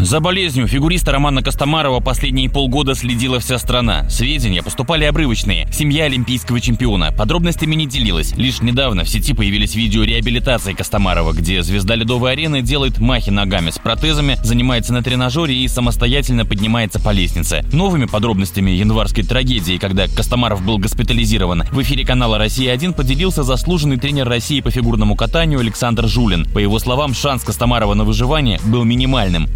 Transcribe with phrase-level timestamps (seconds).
[0.00, 4.08] За болезнью фигуриста Романа Костомарова последние полгода следила вся страна.
[4.08, 5.66] Сведения поступали обрывочные.
[5.72, 7.10] Семья олимпийского чемпиона.
[7.10, 8.32] Подробностями не делилась.
[8.36, 13.70] Лишь недавно в сети появились видео реабилитации Костомарова, где звезда ледовой арены делает махи ногами
[13.70, 17.64] с протезами, занимается на тренажере и самостоятельно поднимается по лестнице.
[17.72, 24.28] Новыми подробностями январской трагедии, когда Костомаров был госпитализирован, в эфире канала «Россия-1» поделился заслуженный тренер
[24.28, 26.44] России по фигурному катанию Александр Жулин.
[26.54, 29.48] По его словам, шанс Костомарова на выживание был минимальным.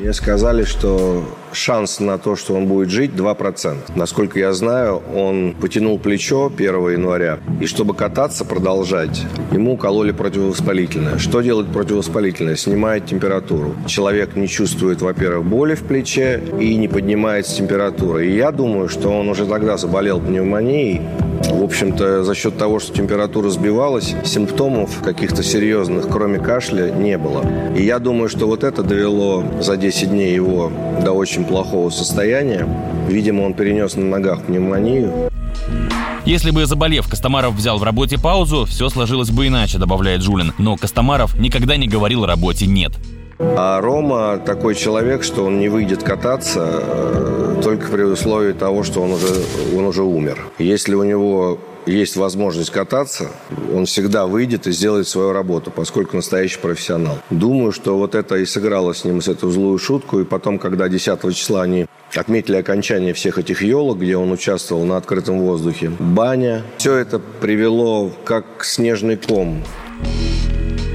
[0.00, 3.76] Мне сказали, что шанс на то, что он будет жить, 2%.
[3.96, 7.40] Насколько я знаю, он потянул плечо 1 января.
[7.60, 11.18] И чтобы кататься, продолжать, ему кололи противовоспалительное.
[11.18, 12.54] Что делает противовоспалительное?
[12.54, 13.74] Снимает температуру.
[13.88, 18.22] Человек не чувствует, во-первых, боли в плече и не поднимается температура.
[18.22, 21.02] И я думаю, что он уже тогда заболел пневмонией,
[21.44, 27.44] в общем-то, за счет того, что температура сбивалась, симптомов каких-то серьезных, кроме кашля, не было.
[27.76, 30.72] И я думаю, что вот это довело за 10 дней его
[31.04, 32.66] до очень плохого состояния.
[33.08, 35.30] Видимо, он перенес на ногах пневмонию.
[36.24, 40.52] Если бы заболев, Костомаров взял в работе паузу, все сложилось бы иначе, добавляет Жулин.
[40.58, 42.92] Но Костомаров никогда не говорил работе «нет».
[43.38, 49.00] А Рома такой человек, что он не выйдет кататься э, только при условии того, что
[49.00, 49.26] он уже,
[49.76, 50.38] он уже умер.
[50.58, 53.30] Если у него есть возможность кататься,
[53.72, 57.18] он всегда выйдет и сделает свою работу, поскольку настоящий профессионал.
[57.30, 60.20] Думаю, что вот это и сыграло с ним с эту злую шутку.
[60.20, 64.96] И потом, когда 10 числа они отметили окончание всех этих елок, где он участвовал на
[64.96, 69.62] открытом воздухе, баня, все это привело как снежный ком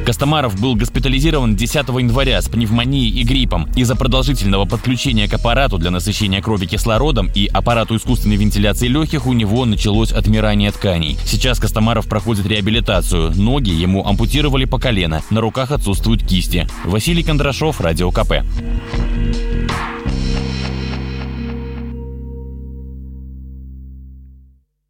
[0.06, 3.70] Костомаров был госпитализирован 10 января с пневмонией и гриппом.
[3.76, 9.34] Из-за продолжительного подключения к аппарату для насыщения крови кислородом и аппарату искусственной вентиляции легких у
[9.34, 11.18] него началось отмирание тканей.
[11.26, 13.32] Сейчас Костомаров проходит реабилитацию.
[13.36, 15.22] Ноги ему ампутировали по колено.
[15.30, 16.68] На руках отсутствуют кисти.
[16.84, 18.44] Василий Кондрашов, Радио КП.